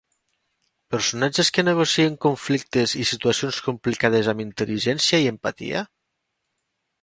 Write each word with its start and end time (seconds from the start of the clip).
Personatges 0.93 1.51
que 1.57 1.63
negocien 1.67 2.15
conflictes 2.25 2.95
i 3.03 3.05
situacions 3.09 3.61
complicades 3.67 4.31
amb 4.35 4.43
intel·ligència 4.47 5.21
i 5.27 5.31
empatia? 5.35 5.85